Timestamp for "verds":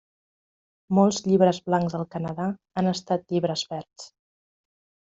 3.77-4.13